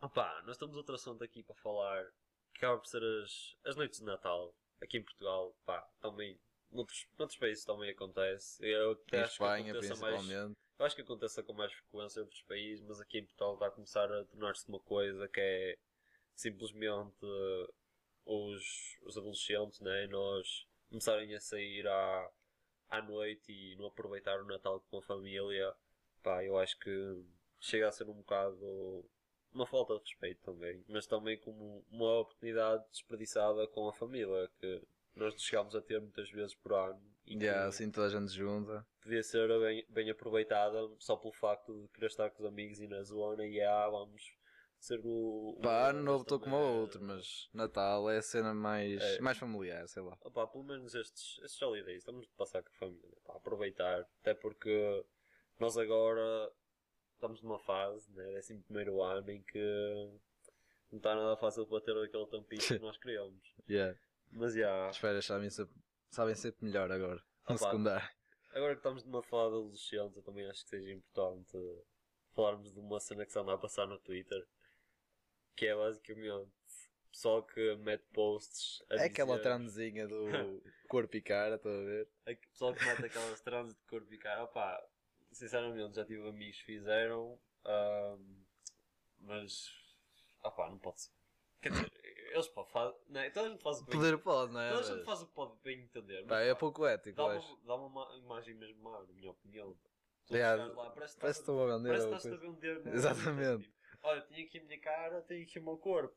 opá, 0.00 0.42
nós 0.46 0.56
temos 0.56 0.76
outro 0.76 0.94
assunto 0.94 1.22
aqui 1.22 1.42
para 1.42 1.54
falar, 1.56 2.04
que 2.52 2.58
acaba 2.58 2.78
por 2.78 2.86
ser 2.86 3.02
as, 3.22 3.56
as 3.64 3.76
noites 3.76 4.00
de 4.00 4.04
Natal, 4.04 4.54
aqui 4.82 4.98
em 4.98 5.02
Portugal, 5.02 5.56
pá, 5.64 5.80
também, 6.00 6.38
noutros, 6.70 7.06
noutros 7.18 7.38
países 7.38 7.64
também 7.64 7.90
acontece. 7.90 8.64
Eu 8.64 8.92
até 8.92 9.18
Em 9.18 9.20
acho 9.20 9.28
que 9.36 9.44
Espanha, 9.44 9.74
mais, 9.74 9.86
principalmente. 9.86 10.56
eu 10.78 10.86
acho 10.86 10.96
que 10.96 11.02
aconteça 11.02 11.42
com 11.42 11.52
mais 11.52 11.72
frequência 11.72 12.20
em 12.20 12.22
outros 12.22 12.42
países, 12.42 12.84
mas 12.86 13.00
aqui 13.00 13.18
em 13.18 13.24
Portugal 13.24 13.56
vai 13.56 13.70
começar 13.70 14.10
a 14.12 14.24
tornar-se 14.24 14.68
uma 14.68 14.80
coisa 14.80 15.28
que 15.28 15.40
é 15.40 15.78
simplesmente 16.34 17.24
os, 18.24 18.98
os 19.02 19.16
adolescentes, 19.16 19.80
né? 19.80 20.06
nós 20.08 20.66
começarem 20.94 21.34
a 21.34 21.40
sair 21.40 21.86
à, 21.88 22.30
à 22.88 23.02
noite 23.02 23.50
e 23.52 23.74
não 23.76 23.86
aproveitar 23.86 24.40
o 24.40 24.46
Natal 24.46 24.80
com 24.88 24.98
a 24.98 25.02
família. 25.02 25.74
Pá, 26.22 26.44
eu 26.44 26.56
acho 26.56 26.78
que 26.78 27.24
chega 27.60 27.88
a 27.88 27.92
ser 27.92 28.08
um 28.08 28.14
bocado 28.14 29.04
uma 29.52 29.66
falta 29.66 29.94
de 29.94 30.00
respeito 30.00 30.40
também, 30.42 30.84
mas 30.88 31.06
também 31.06 31.38
como 31.38 31.84
uma 31.90 32.18
oportunidade 32.20 32.84
desperdiçada 32.90 33.66
com 33.68 33.88
a 33.88 33.92
família 33.92 34.48
que 34.60 34.82
nós 35.14 35.34
chegámos 35.40 35.74
a 35.76 35.80
ter 35.82 36.00
muitas 36.00 36.30
vezes 36.30 36.54
por 36.54 36.72
ano 36.74 37.00
e 37.26 37.34
Yeah, 37.34 37.66
assim 37.68 37.90
toda 37.90 38.06
a 38.06 38.10
gente 38.10 38.32
junta. 38.32 38.86
podia 39.00 39.22
ser 39.22 39.48
bem, 39.60 39.84
bem 39.88 40.10
aproveitada 40.10 40.78
só 40.98 41.16
pelo 41.16 41.32
facto 41.32 41.82
de 41.82 41.88
querer 41.88 42.06
estar 42.06 42.30
com 42.30 42.42
os 42.42 42.48
amigos 42.48 42.80
e 42.80 42.88
na 42.88 43.02
zona 43.02 43.46
e 43.46 43.60
ah, 43.60 43.88
vamos 43.88 44.34
ser 44.84 45.00
o. 45.04 45.58
Pá, 45.62 45.88
ano 45.90 46.02
novo 46.02 46.22
estou 46.22 46.38
como 46.40 46.56
merda. 46.56 46.72
outro, 46.80 47.02
mas 47.02 47.48
Natal 47.52 48.08
é 48.10 48.18
a 48.18 48.22
cena 48.22 48.52
mais, 48.54 49.00
É. 49.02 49.20
mais 49.20 49.38
familiar, 49.38 49.86
sei 49.88 50.02
lá. 50.02 50.16
Opá, 50.22 50.46
pelo 50.46 50.64
menos 50.64 50.94
estes, 50.94 51.38
estes 51.42 51.60
holidays 51.62 51.98
estamos 51.98 52.26
de 52.26 52.32
passar 52.34 52.62
com 52.62 52.70
a 52.70 52.78
família, 52.78 53.16
pá, 53.24 53.34
aproveitar, 53.36 54.00
até 54.20 54.34
porque 54.34 55.04
nós 55.58 55.76
agora 55.78 56.50
estamos 57.14 57.42
numa 57.42 57.58
fase, 57.60 58.10
né, 58.12 58.24
décimo 58.34 58.62
primeiro 58.64 59.02
ano, 59.02 59.30
em 59.30 59.42
que 59.42 59.58
não 60.90 60.98
está 60.98 61.14
nada 61.14 61.36
fácil 61.36 61.66
para 61.66 61.80
ter 61.80 61.96
aquele 61.96 62.26
tampinho 62.26 62.60
que 62.60 62.78
nós 62.80 62.96
queríamos. 62.98 63.54
Yeah. 63.68 63.98
Mas 64.30 64.54
já, 64.54 64.88
As 64.88 64.96
férias 64.98 65.24
sabem 65.24 65.48
sempre, 65.50 65.74
sabem 66.10 66.34
sempre 66.34 66.64
melhor 66.66 66.90
agora. 66.90 67.22
No 67.48 67.54
Opa. 67.54 67.58
secundário. 67.64 68.08
agora 68.52 68.72
que 68.74 68.78
estamos 68.80 69.04
numa 69.04 69.22
fala 69.22 69.50
de 69.50 69.56
adolescentes, 69.58 70.16
eu 70.16 70.22
também 70.22 70.48
acho 70.48 70.62
que 70.64 70.70
seja 70.70 70.92
importante 70.92 71.56
falarmos 72.34 72.72
de 72.72 72.80
uma 72.80 72.98
cena 73.00 73.24
que 73.24 73.32
se 73.32 73.38
anda 73.38 73.54
a 73.54 73.58
passar 73.58 73.86
no 73.86 73.98
Twitter, 74.00 74.44
que 75.56 75.66
é 75.66 75.74
basicamente 75.74 76.50
pessoal 77.10 77.42
que 77.44 77.76
mete 77.76 78.04
posts 78.12 78.82
É 78.90 79.04
aquela 79.04 79.36
dizer- 79.36 79.42
trandezinha 79.42 80.08
do 80.08 80.62
corpo 80.88 81.16
e 81.16 81.20
cara, 81.22 81.54
estão 81.56 81.70
a 81.72 81.84
ver? 81.84 82.08
a 82.26 82.34
pessoal 82.34 82.74
que 82.74 82.84
mete 82.84 83.04
aquelas 83.06 83.40
trans 83.40 83.74
de 83.74 83.80
corpo 83.84 84.12
e 84.12 84.18
cara, 84.18 84.44
opá, 84.44 84.84
sinceramente 85.30 85.94
já 85.94 86.04
tive 86.04 86.28
amigos 86.28 86.58
que 86.58 86.64
fizeram, 86.64 87.38
ahm, 87.64 88.44
mas 89.20 89.68
opá, 90.42 90.68
não 90.68 90.78
pode 90.78 91.00
ser. 91.02 91.12
Quer 91.62 91.70
dizer, 91.70 91.92
eles 92.32 92.48
pá, 92.48 92.64
faz, 92.66 92.94
não 93.08 93.20
é? 93.20 93.30
toda 93.30 93.46
a 93.46 93.50
gente 93.50 93.62
faz 93.62 93.80
o 93.80 93.84
que 93.86 93.92
Poder 93.92 94.18
pode, 94.18 94.52
não 94.52 94.60
é? 94.60 94.68
toda 94.70 94.80
a 94.80 94.94
gente 94.96 95.04
faz 95.04 95.22
o 95.22 95.26
que 95.26 95.32
pode 95.34 95.56
bem 95.62 95.80
entender, 95.82 96.20
mas, 96.22 96.28
Pá, 96.28 96.40
é 96.40 96.54
pouco 96.54 96.84
ético, 96.86 97.16
dá, 97.16 97.26
uma, 97.26 97.58
dá 97.64 97.74
uma 97.76 97.88
ma- 97.88 98.16
imagem 98.16 98.54
mesmo 98.54 98.82
má, 98.82 99.00
na 99.02 99.12
minha 99.12 99.30
opinião. 99.30 99.76
Tu 100.26 100.34
Yeah, 100.36 100.64
lá, 100.72 100.90
parece 100.90 101.14
que 101.16 101.20
que 101.20 101.26
estás- 101.26 101.48
a 101.48 101.76
vender 101.76 101.88
parece 101.88 102.08
que 102.08 102.14
estás 102.16 102.32
a 102.32 102.36
vender. 102.36 102.86
é? 102.86 102.94
Exatamente. 102.94 103.73
Tenho 104.34 104.48
aqui 104.48 104.58
a 104.58 104.64
minha 104.64 104.80
cara, 104.80 105.22
tenho 105.22 105.44
aqui 105.44 105.58
o 105.60 105.62
meu 105.62 105.76
corpo. 105.78 106.12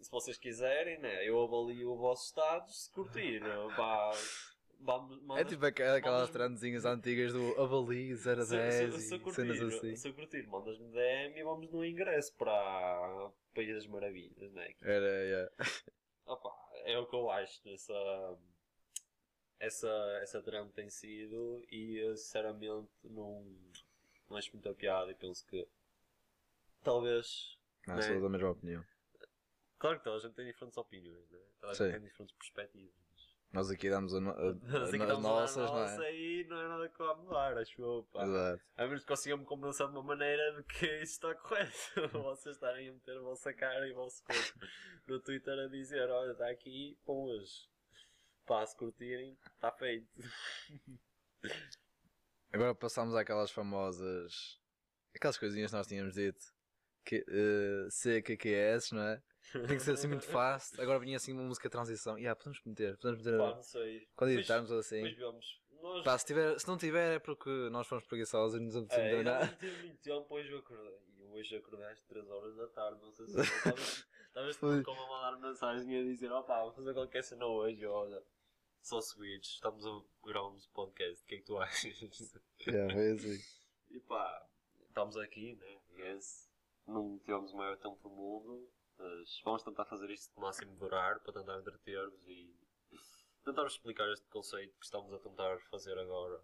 Se 0.00 0.08
vocês 0.08 0.38
quiserem, 0.38 0.98
né, 1.00 1.28
eu 1.28 1.42
avalio 1.42 1.90
o 1.90 1.96
vosso 1.96 2.26
estado 2.28 2.70
se 2.70 2.88
curtir. 2.92 3.40
Pá, 3.76 4.12
vamos, 4.78 5.18
É 5.36 5.44
tipo 5.44 5.66
aqu- 5.66 5.82
aquelas 5.82 6.30
trandezinhas 6.30 6.84
antigas 6.84 7.32
do 7.32 7.60
avali 7.60 8.14
0 8.14 8.42
a 8.42 8.44
se, 8.44 8.56
10 8.56 8.94
se, 8.94 9.00
se 9.00 9.14
eu 9.14 9.18
e 9.18 9.20
curtir, 9.20 9.34
cenas 9.42 9.60
assim. 9.74 9.96
se 9.96 10.08
eu 10.08 10.14
curtir, 10.14 10.46
mandas-me 10.46 10.92
DM 10.92 11.38
e 11.40 11.42
vamos 11.42 11.68
no 11.72 11.84
ingresso 11.84 12.34
para 12.36 13.32
País 13.52 13.74
das 13.74 13.86
Maravilhas, 13.88 14.52
né? 14.52 14.72
Era, 14.80 15.06
yeah. 15.24 15.52
Opa, 16.26 16.54
é 16.84 16.96
o 16.98 17.06
que 17.06 17.16
eu 17.16 17.28
acho 17.30 17.62
dessa. 17.64 18.38
Essa, 19.58 19.88
essa 20.22 20.40
trama 20.40 20.70
tem 20.70 20.88
sido 20.88 21.62
e 21.70 21.98
eu, 21.98 22.16
sinceramente 22.16 22.88
não, 23.04 23.44
não 24.30 24.36
acho 24.38 24.50
muita 24.54 24.72
piada 24.72 25.10
e 25.10 25.14
penso 25.14 25.44
que 25.46 25.68
talvez. 26.82 27.58
Não, 27.86 27.96
Né? 27.96 28.02
sou 28.02 28.20
da 28.20 28.28
mesma 28.28 28.50
opinião. 28.50 28.84
Claro 29.78 29.98
que 29.98 30.04
toda 30.04 30.16
a 30.16 30.20
gente 30.20 30.34
tem 30.34 30.46
diferentes 30.46 30.76
opiniões, 30.76 31.30
né? 31.30 31.38
Toda 31.60 31.72
a 31.72 31.74
Sim. 31.74 31.84
gente 31.84 31.92
tem 31.94 32.02
diferentes 32.08 32.36
perspectivas. 32.36 32.94
Nós 33.52 33.68
aqui 33.70 33.90
damos 33.90 34.14
a 34.14 34.18
a- 34.18 34.20
aqui 34.50 34.76
as 34.76 34.84
estamos 34.84 35.00
a 35.00 35.06
dar 35.06 35.14
a 35.14 35.18
nossas, 35.20 35.56
não 35.70 35.74
nossa 35.74 36.04
é? 36.04 36.14
e 36.14 36.44
não 36.44 36.60
é 36.60 36.68
nada 36.68 36.88
que 36.88 36.98
vá 36.98 37.14
mudar, 37.16 37.58
acho 37.58 37.82
eu. 37.82 38.06
Pá. 38.12 38.22
Exato. 38.24 38.62
A 38.76 38.84
menos 38.86 39.00
que 39.00 39.08
consigam-me 39.08 39.44
compensar 39.44 39.88
de 39.88 39.94
uma 39.94 40.02
maneira 40.04 40.52
de 40.56 40.62
que 40.64 40.86
isso 41.02 41.14
está 41.14 41.34
correto. 41.34 41.72
Vocês 42.12 42.54
estarem 42.56 42.88
a 42.90 42.92
meter 42.92 43.16
a 43.16 43.20
vossa 43.22 43.52
cara 43.54 43.88
e 43.88 43.92
o 43.92 43.96
vosso 43.96 44.22
corpo 44.22 44.66
no 45.08 45.18
Twitter 45.20 45.58
a 45.58 45.66
dizer: 45.68 46.08
olha, 46.10 46.32
está 46.32 46.48
aqui, 46.48 46.96
pois. 47.04 47.68
Pá, 48.46 48.64
se 48.66 48.76
curtirem, 48.76 49.36
está 49.54 49.72
feito. 49.72 50.06
Agora 52.52 52.74
passamos 52.74 53.14
àquelas 53.14 53.50
famosas. 53.50 54.60
Aquelas 55.14 55.38
coisinhas 55.38 55.70
que 55.70 55.76
nós 55.76 55.86
tínhamos 55.86 56.14
dito. 56.14 56.44
Que, 57.04 57.24
eh, 57.28 57.88
CKQS, 57.90 58.92
não 58.92 59.02
é? 59.02 59.22
Tem 59.52 59.76
que 59.76 59.80
ser 59.80 59.92
assim 59.92 60.08
muito 60.08 60.24
fácil. 60.30 60.80
Agora 60.80 60.98
vinha 60.98 61.16
assim 61.16 61.32
uma 61.32 61.42
música 61.42 61.68
de 61.68 61.72
transição. 61.72 62.16
Yeah, 62.18 62.36
podemos 62.36 62.60
meter. 62.64 62.96
Podemos 62.98 63.24
meter. 63.24 63.38
Pá, 63.38 63.54
não 63.56 63.62
sei. 63.62 64.08
quando 64.14 64.30
editarmos 64.32 64.70
ou 64.70 64.78
assim. 64.78 65.02
Nós. 65.82 66.04
Pá, 66.04 66.18
se, 66.18 66.26
tiver, 66.26 66.58
se 66.60 66.68
não 66.68 66.76
tiver 66.76 67.16
é 67.16 67.18
porque 67.18 67.48
nós 67.70 67.86
fomos 67.86 68.04
preguiçosos 68.06 68.60
e 68.60 68.62
nos 68.62 68.74
É, 68.74 68.78
apetecemos 68.80 69.12
ainda 69.14 69.30
nada. 69.32 69.46
não 69.46 69.56
tive 69.58 69.82
muito 69.86 70.02
tempo, 70.02 70.34
hoje 70.34 70.50
eu 70.52 70.58
acordei. 70.58 70.98
E 71.18 71.24
hoje 71.32 71.56
acordei 71.56 71.86
às 71.86 72.02
3 72.02 72.28
horas 72.28 72.54
da 72.56 72.66
tarde, 72.68 73.00
não 73.00 73.12
sei 73.12 73.26
se 73.28 74.04
talvez 74.34 74.56
Foi. 74.60 74.82
como 74.82 75.00
a 75.00 75.08
mandar 75.32 75.48
mensagem 75.48 75.98
a 75.98 76.02
dizer: 76.02 76.30
opá, 76.32 76.60
vou 76.62 76.72
fazer 76.72 76.92
qualquer 76.92 77.24
cena 77.24 77.46
hoje, 77.46 77.86
olha. 77.86 78.22
só 78.82 79.00
Switch, 79.00 79.46
estamos 79.54 79.86
a 79.86 80.00
gravar 80.22 80.48
um 80.48 80.58
podcast, 80.74 81.22
o 81.22 81.26
que 81.26 81.36
é 81.36 81.38
que 81.38 81.44
tu 81.44 81.56
achas? 81.58 81.98
Yeah, 82.66 82.92
foi 82.92 83.12
assim. 83.12 83.38
E 83.90 84.00
pá, 84.00 84.46
estamos 84.86 85.16
aqui, 85.16 85.54
né? 85.56 85.80
Yes. 85.96 86.49
Não 86.90 87.18
tivemos 87.20 87.52
o 87.52 87.56
maior 87.56 87.76
tempo 87.76 87.96
do 88.02 88.10
mundo, 88.10 88.68
mas 88.98 89.40
vamos 89.44 89.62
tentar 89.62 89.84
fazer 89.84 90.10
isto 90.10 90.34
de 90.34 90.40
máximo 90.40 90.74
durar 90.76 91.20
para 91.20 91.32
tentar 91.32 91.58
entreter-vos 91.58 92.26
e 92.28 92.54
tentar 93.44 93.64
explicar 93.66 94.10
este 94.12 94.26
conceito 94.28 94.76
que 94.78 94.84
estamos 94.84 95.12
a 95.12 95.18
tentar 95.18 95.58
fazer 95.70 95.96
agora. 95.98 96.40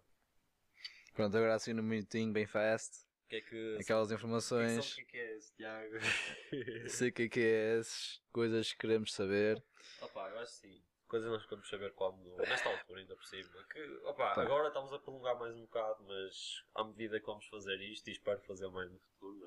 Pronto, 1.13 1.35
agora 1.35 1.55
assim 1.55 1.73
no 1.73 1.83
minutinho, 1.83 2.31
bem 2.31 2.45
fast. 2.47 3.05
O 3.25 3.29
que 3.29 3.35
é 3.35 3.41
que. 3.41 3.77
Aquelas 3.81 4.05
o 4.05 4.07
que 4.09 4.13
é 4.13 4.17
informações. 4.17 4.93
que 4.93 5.17
é 5.17 5.35
esse, 5.35 5.53
Tiago? 5.55 5.93
Sei 6.89 7.09
o 7.09 7.13
que 7.13 7.23
é 7.23 7.29
que 7.29 7.39
é 7.41 7.79
esses, 7.79 8.21
coisas 8.31 8.71
que 8.71 8.77
queremos 8.77 9.13
saber. 9.13 9.61
Opa, 10.01 10.29
eu 10.29 10.39
acho 10.39 10.53
que 10.61 10.67
sim. 10.69 10.83
Coisas 11.09 11.29
nós 11.29 11.43
queremos 11.45 11.69
saber 11.69 11.93
quando. 11.93 12.35
Nesta 12.37 12.69
altura, 12.69 12.99
ainda 13.01 13.15
por 13.15 13.25
cima. 13.25 13.63
Que, 13.69 13.81
opa, 14.05 14.33
Tá. 14.35 14.41
agora 14.43 14.67
estamos 14.69 14.93
a 14.93 14.99
prolongar 14.99 15.37
mais 15.39 15.53
um 15.55 15.61
bocado, 15.61 16.03
mas 16.05 16.63
à 16.75 16.83
medida 16.85 17.19
que 17.19 17.25
vamos 17.25 17.45
fazer 17.47 17.81
isto, 17.81 18.07
e 18.07 18.11
espero 18.13 18.39
fazer 18.41 18.67
mais 18.69 18.89
no 18.91 18.99
futuro, 18.99 19.45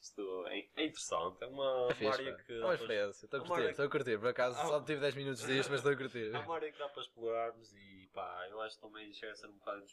Isto 0.00 0.46
é, 0.46 0.58
é 0.76 0.84
interessante. 0.86 1.42
É 1.42 1.46
uma, 1.46 1.84
uma 1.86 1.94
Fixe, 1.94 2.06
área 2.12 2.36
pá. 2.36 2.42
que. 2.44 2.52
É 2.52 2.64
uma 2.64 2.74
experiência. 2.74 3.24
Estou 3.24 3.40
a 3.40 3.42
Uma 3.42 3.48
curtir, 3.48 3.70
estou 3.70 3.84
a 3.84 3.90
curtir. 3.90 4.18
Por 4.18 4.28
acaso 4.28 4.58
Ah, 4.60 4.66
só 4.66 4.80
tive 4.82 5.00
10 5.00 5.14
minutos 5.16 5.42
disto, 5.44 5.70
mas 5.70 5.80
estou 5.80 5.92
a 5.92 5.96
curtir. 5.96 6.34
É 6.34 6.38
uma 6.38 6.54
área 6.54 6.72
que 6.72 6.78
dá 6.78 6.88
para 6.88 7.02
explorarmos 7.02 7.72
e 7.74 8.08
pá, 8.12 8.46
eu 8.50 8.60
acho 8.60 8.76
que 8.76 8.82
também 8.82 9.12
chega 9.12 9.32
a 9.32 9.36
ser 9.36 9.48
um 9.48 9.58
bocado, 9.58 9.84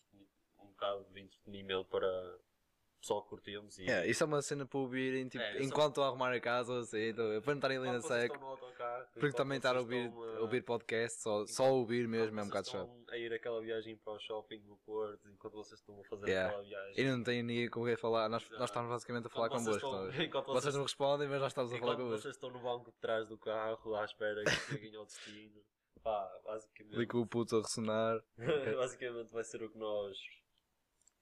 um 0.60 0.68
bocado 0.68 1.06
de 1.12 1.22
entretenimento 1.22 1.86
para 1.86 2.38
pessoal 3.06 3.22
que 3.24 3.30
curtimos. 3.30 3.78
E, 3.78 3.90
É, 3.90 4.08
isso 4.10 4.24
é 4.24 4.26
uma 4.26 4.42
cena 4.42 4.66
para 4.66 4.80
ouvirem 4.80 5.28
tipo, 5.28 5.44
É, 5.44 5.58
é- 5.58 5.64
enquanto 5.64 6.02
a 6.02 6.08
arrumar 6.08 6.34
a 6.34 6.40
casa 6.40 6.74
ou 6.74 6.80
assim, 6.80 7.10
então, 7.10 7.26
para 7.42 7.54
não 7.54 7.58
estarem 7.60 7.78
ali 7.78 7.92
na 7.92 8.02
seca. 8.02 8.40
Porque 9.20 9.36
também 9.36 9.58
estar 9.58 9.76
a 9.76 9.80
ouvir, 9.80 10.12
a 10.38 10.42
ouvir 10.42 10.62
podcast, 10.64 11.22
só, 11.22 11.46
só 11.46 11.72
ouvir 11.74 12.08
mesmo 12.08 12.40
é 12.40 12.44
um 12.44 12.48
bocado 12.48 12.70
chato. 12.70 12.90
a 13.10 13.18
ir 13.18 13.32
aquela 13.34 13.62
viagem 13.62 13.96
para 13.98 14.14
o 14.14 14.20
shopping 14.20 14.60
no 14.68 14.76
Porto, 14.78 15.30
enquanto 15.30 15.54
vocês 15.54 15.80
estão 15.80 16.00
a 16.00 16.04
fazer 16.06 16.28
Yeah. 16.28 16.50
aquela 16.50 16.64
viagem. 16.68 16.94
E 17.06 17.10
não 17.10 17.24
tem 17.24 17.44
ninguém 17.44 17.70
com 17.70 17.86
quem 17.86 17.96
falar, 17.96 18.28
nós, 18.28 18.50
nós 18.52 18.70
estamos 18.70 18.90
basicamente 18.90 19.28
a 19.28 19.30
falar 19.30 19.48
Enquanto 19.48 19.64
vocês 19.66 19.76
estão- 19.78 20.06
Vocês 20.12 20.32
vocês- 20.48 20.76
não 20.76 20.84
respondem, 20.84 21.28
mas 21.28 21.40
nós 21.42 21.52
estamos 21.52 21.74
a 21.74 21.78
falar 21.78 21.96
convosco. 21.96 22.22
vocês 22.22 22.36
estão 22.36 22.50
no 22.50 22.60
banco 22.60 22.92
de 22.92 22.98
trás 22.98 23.28
do 23.30 23.38
carro, 23.38 23.96
à 23.96 24.04
espera 24.06 24.44
que 24.44 24.50
cheguem 24.90 24.96
ao 24.96 25.06
destino. 25.06 25.62
Pá, 26.04 26.30
basicamente. 26.44 27.08
Com 27.08 27.20
o 27.22 27.26
puto 27.28 27.56
a 27.58 27.62
ressonar. 27.62 28.22
basicamente 28.78 29.32
vai 29.32 29.44
ser 29.44 29.64
o 29.64 29.70
que 29.70 29.78
nós 29.78 30.18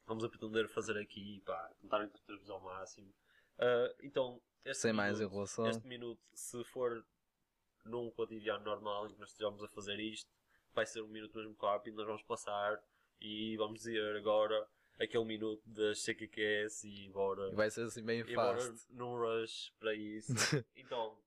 vamos 0.05 0.23
a 0.23 0.29
pretender 0.29 0.67
fazer 0.67 0.97
aqui, 0.97 1.41
pá, 1.45 1.71
tentar 1.81 2.03
entreter-vos 2.03 2.49
ao 2.49 2.59
máximo. 2.59 3.13
Ah, 3.57 3.93
então, 4.01 4.41
este 4.65 4.81
Sem 4.83 4.93
mais 4.93 5.17
minuto, 5.17 5.31
enrolação. 5.31 5.67
Este 5.67 5.87
minuto, 5.87 6.21
se 6.33 6.63
for 6.65 7.05
num 7.85 8.09
cotidiano 8.11 8.63
normal 8.63 9.07
em 9.07 9.13
que 9.13 9.19
nós 9.19 9.29
estejamos 9.29 9.61
a 9.63 9.67
fazer 9.67 9.99
isto, 9.99 10.29
vai 10.73 10.85
ser 10.85 11.01
um 11.01 11.07
minuto 11.07 11.37
mesmo 11.37 11.55
rápido, 11.61 11.97
nós 11.97 12.07
vamos 12.07 12.23
passar 12.23 12.81
e 13.19 13.55
vamos 13.57 13.79
dizer 13.79 14.15
agora 14.15 14.67
aquele 14.99 15.25
minuto 15.25 15.61
das 15.65 16.01
CQQS 16.03 16.83
e 16.85 17.09
bora, 17.09 17.49
E 17.51 17.55
vai 17.55 17.69
ser 17.69 17.83
assim 17.83 18.03
bem 18.03 18.19
e 18.21 18.35
bora 18.35 18.59
fast. 18.59 18.91
num 18.93 19.17
rush 19.17 19.73
para 19.79 19.93
isso. 19.93 20.31
então, 20.75 21.17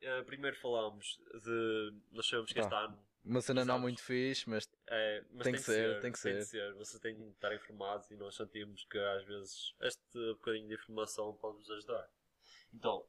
eh, 0.00 0.22
primeiro 0.22 0.56
falamos 0.56 1.20
de. 1.44 1.92
Nós 2.12 2.26
sabemos 2.26 2.52
que 2.52 2.60
este 2.60 2.74
ano 2.74 2.98
Uma 3.24 3.40
cena 3.40 3.64
não 3.64 3.78
muito 3.78 4.02
fixe, 4.02 4.48
mas 4.48 4.68
é, 4.90 5.24
mas 5.30 5.44
Tem 5.44 5.52
que 5.52 5.60
ser, 5.60 6.00
tem 6.00 6.12
que 6.12 6.20
Tem 6.20 6.42
ser. 6.42 6.72
Vocês 6.74 7.00
têm 7.00 7.14
de 7.14 7.28
estar 7.28 7.54
informados 7.54 8.10
e 8.10 8.16
nós 8.16 8.34
sentimos 8.34 8.84
que 8.84 8.98
às 8.98 9.24
vezes 9.24 9.74
este 9.82 10.32
bocadinho 10.34 10.68
de 10.68 10.74
informação 10.74 11.34
pode 11.34 11.58
nos 11.58 11.70
ajudar. 11.70 12.10
Então, 12.72 13.06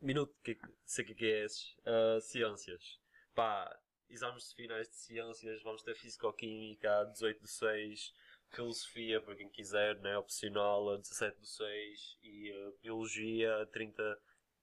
minuto 0.00 0.34
que 0.42 0.58
sei 0.84 1.04
que 1.04 1.24
é 1.24 1.44
esses. 1.44 1.74
Ah, 1.86 2.20
ciências. 2.20 3.00
Pá, 3.34 3.78
exames 4.10 4.50
de 4.50 4.54
finais 4.54 4.88
de 4.88 4.96
ciências, 4.96 5.62
vamos 5.62 5.82
ter 5.82 5.94
Físico-Química 5.94 7.00
a 7.00 7.04
18 7.04 7.42
de 7.42 7.50
6, 7.50 8.14
Filosofia 8.48 9.20
para 9.20 9.36
quem 9.36 9.48
quiser, 9.48 9.98
né, 10.00 10.18
opcional 10.18 10.90
a 10.90 10.96
17 10.96 11.40
de 11.40 11.48
6 11.48 12.18
e 12.22 12.52
ah, 12.52 12.72
Biologia 12.82 13.62
a 13.62 13.66
30 13.66 14.02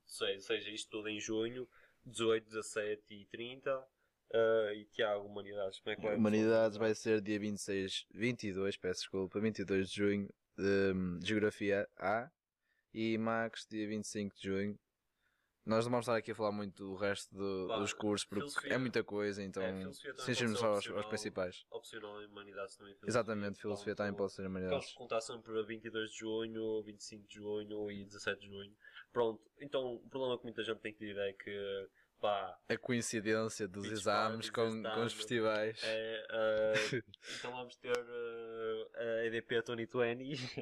de 0.06 0.12
6, 0.12 0.36
ou 0.36 0.40
seja, 0.42 0.70
isto 0.70 0.90
tudo 0.90 1.08
em 1.08 1.18
junho, 1.18 1.68
18, 2.04 2.44
17 2.44 3.14
e 3.14 3.24
30. 3.26 3.88
Ah, 4.32 4.72
e 4.74 4.84
Tiago, 4.86 5.26
Humanidades, 5.26 5.78
como 5.80 5.92
é 5.92 5.96
que 5.96 6.02
vai? 6.02 6.16
Humanidades 6.16 6.76
vai 6.76 6.94
ser 6.94 7.20
dia 7.20 7.38
26, 7.38 8.06
22, 8.10 8.76
peço 8.76 9.00
desculpa, 9.00 9.40
22 9.40 9.88
de 9.90 9.96
junho, 9.96 10.28
de 10.56 11.26
Geografia 11.26 11.88
A 11.96 12.30
e 12.92 13.16
Max 13.16 13.66
dia 13.70 13.88
25 13.88 14.36
de 14.36 14.42
junho. 14.42 14.78
Nós 15.64 15.84
não 15.84 15.90
vamos 15.90 16.04
estar 16.04 16.16
aqui 16.16 16.30
a 16.30 16.34
falar 16.34 16.50
muito 16.52 16.76
do 16.82 16.94
resto 16.94 17.34
do- 17.34 17.66
Pá, 17.68 17.78
dos 17.78 17.92
cursos 17.92 18.24
porque 18.26 18.40
filosofia- 18.40 18.72
é 18.72 18.78
muita 18.78 19.04
coisa, 19.04 19.42
então 19.42 19.62
É, 19.62 19.66
também 19.70 19.84
pode 19.84 19.96
ser 20.36 20.48
só 20.56 20.66
aos, 20.74 20.86
aos 20.88 21.06
principais. 21.06 21.66
Opcional 21.70 22.22
em 22.22 22.26
Humanidades 22.26 22.74
também. 22.76 22.94
Filosofia, 22.94 23.10
Exatamente, 23.10 23.60
filosofia 23.60 23.94
também 23.94 24.12
portanto, 24.12 24.18
pode 24.18 24.32
ser 24.32 24.42
Vamos 24.42 24.56
humanidades. 24.58 24.92
contar 24.94 25.20
sempre 25.20 25.58
a 25.58 25.62
22 25.62 26.10
de 26.10 26.18
junho, 26.18 26.82
25 26.82 27.26
de 27.28 27.34
junho 27.34 27.90
e 27.90 28.02
17 28.04 28.40
de 28.40 28.46
junho. 28.48 28.74
Pronto, 29.12 29.42
então 29.60 29.96
o 29.96 30.08
problema 30.08 30.38
que 30.38 30.44
muita 30.44 30.62
gente 30.62 30.80
tem 30.80 30.92
que 30.94 31.00
dizer 31.06 31.18
é 31.20 31.32
que, 31.34 31.88
pá, 32.20 32.58
A 32.68 32.76
coincidência 32.76 33.66
dos 33.68 33.84
Beach 33.84 33.94
exames 33.94 34.50
com, 34.50 34.70
com 34.82 34.88
os 34.88 34.96
ano. 34.96 35.10
festivais. 35.10 35.80
é, 35.82 36.26
ah, 36.30 36.72
então 37.38 37.52
vamos 37.52 37.76
ter 37.76 37.96
ah, 37.96 39.00
a 39.20 39.24
EDP 39.26 39.62
2020 39.62 40.58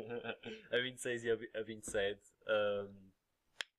a 0.71 0.79
26 0.79 1.25
e 1.25 1.31
a 1.31 1.37
vi- 1.37 1.51
a 1.55 1.63
27. 1.63 2.21
ahm, 2.47 3.07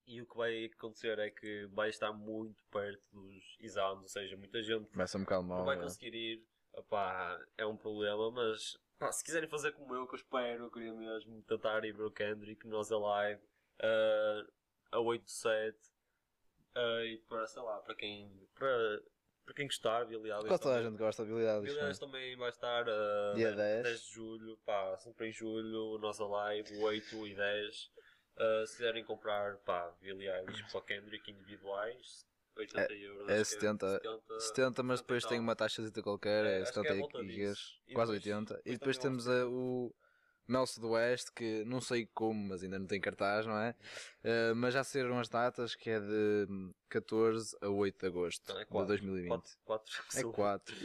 e 0.09 0.21
o 0.21 0.25
que 0.25 0.37
vai 0.37 0.65
acontecer 0.65 1.19
é 1.19 1.29
que 1.29 1.65
vai 1.67 1.89
estar 1.89 2.13
muito 2.13 2.63
perto 2.71 3.03
dos 3.11 3.57
exames, 3.59 4.03
ou 4.03 4.07
seja, 4.07 4.37
muita 4.37 4.63
gente 4.63 4.89
um 4.97 5.19
bocado 5.23 5.47
não 5.47 5.65
vai 5.65 5.75
é. 5.77 5.81
conseguir 5.81 6.13
ir, 6.15 6.43
opá, 6.73 7.37
é 7.57 7.65
um 7.65 7.75
problema, 7.75 8.31
mas 8.31 8.77
pá, 8.97 9.11
se 9.11 9.21
quiserem 9.23 9.49
fazer 9.49 9.73
como 9.73 9.93
eu, 9.93 10.07
que 10.07 10.13
eu 10.15 10.17
espero, 10.19 10.63
eu 10.65 10.71
queria 10.71 10.93
mesmo 10.93 11.41
tentar 11.43 11.83
ir 11.83 11.91
ver 11.91 12.03
o 12.03 12.11
Kendrick, 12.11 12.65
nós 12.67 12.89
a 12.89 12.97
live, 12.97 13.41
ah, 13.81 14.47
a 14.93 14.99
8 15.01 15.25
de 15.25 15.31
7, 15.31 15.77
ah, 16.77 17.03
e 17.05 17.17
para, 17.27 17.47
sei 17.47 17.61
lá, 17.61 17.77
para 17.79 17.95
quem, 17.95 18.47
para, 18.55 19.01
para 19.45 19.53
quem 19.55 19.67
gostar, 19.67 20.05
Billy 20.05 20.29
Eilish 20.31 20.47
Quase 20.47 20.61
toda 20.63 20.75
a 20.77 20.83
gente 20.83 20.97
gosta 20.97 21.23
de. 21.25 21.31
Billy 21.31 21.45
é? 21.45 21.83
Eilish 21.83 21.99
também 21.99 22.35
vai 22.37 22.49
estar 22.49 22.85
ah, 22.87 23.33
Dia 23.35 23.51
10. 23.53 24.01
de 24.01 24.13
julho, 24.13 24.57
pá, 24.65 24.97
sempre 24.97 25.29
em 25.29 25.31
julho, 25.31 25.97
nossa 25.99 26.25
live, 26.25 26.77
8 26.77 27.27
e 27.27 27.35
10. 27.35 27.91
Ah, 28.39 28.63
se 28.67 28.77
quiserem 28.77 29.03
comprar, 29.03 29.57
pá, 29.57 29.91
Billy 30.01 30.27
Eilish 30.29 30.63
para 30.71 30.79
o 30.79 30.81
Kendrick 30.83 31.31
individuais, 31.31 32.25
80 32.55 32.93
euros. 32.93 33.29
é 33.29 33.33
acho 33.41 33.43
que 33.51 33.55
70, 33.61 33.89
70, 33.99 34.39
70, 34.39 34.83
mas 34.83 35.01
depois 35.01 35.23
70 35.23 35.29
tem 35.35 35.39
uma 35.39 35.55
taxazita 35.55 36.01
qualquer, 36.03 36.45
É, 36.45 36.59
é, 36.59 36.61
acho 36.61 36.73
que 36.73 36.79
é 36.79 36.83
70 36.83 36.93
à 36.93 36.97
volta 36.99 37.23
gigas, 37.23 37.57
disso. 37.57 37.81
E 37.87 37.93
quase 37.93 38.11
depois- 38.13 38.25
80. 38.35 38.53
E 38.53 38.55
depois 38.57 38.79
depois 38.79 38.97
temos 38.97 39.27
a- 39.27 39.47
o 39.47 39.93
Mel 40.47 40.65
Sudoeste, 40.65 41.31
que 41.33 41.63
não 41.65 41.81
sei 41.81 42.05
como, 42.13 42.47
mas 42.49 42.63
ainda 42.63 42.79
não 42.79 42.87
tem 42.87 42.99
cartaz, 43.01 43.45
não 43.45 43.57
é? 43.57 43.75
Uh, 44.23 44.55
mas 44.55 44.73
já 44.73 44.83
saíram 44.83 45.19
as 45.19 45.27
datas, 45.29 45.75
que 45.75 45.89
é 45.89 45.99
de 45.99 46.47
hum, 46.49 46.73
14 46.89 47.57
a 47.61 47.67
8 47.69 47.99
de 47.99 48.05
agosto 48.07 48.53
Não, 48.53 48.59
é 48.59 48.63
de 48.63 48.69
quatro. 48.69 48.87
2020. 48.87 49.29
4, 49.29 49.57
4 49.65 49.95
É 50.15 50.23
4. 50.23 50.75